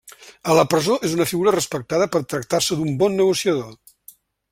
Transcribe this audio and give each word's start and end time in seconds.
A 0.51 0.53
la 0.59 0.63
presó 0.69 0.95
és 1.09 1.11
una 1.17 1.27
figura 1.31 1.53
respectada 1.55 2.07
per 2.15 2.21
tractar-se 2.33 2.79
d'un 2.81 2.97
bon 3.03 3.17
negociador. 3.21 3.71